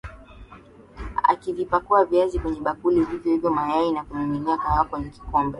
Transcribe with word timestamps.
Akavipakua 1.23 2.05
viazi 2.05 2.39
kwenye 2.39 2.61
bakuli. 2.61 3.01
Vivyo 3.03 3.31
hivyo, 3.33 3.49
mayai. 3.51 3.91
Na, 3.91 4.03
kumiminia 4.03 4.57
kahawa 4.57 4.85
kwenye 4.85 5.09
kikombe. 5.09 5.49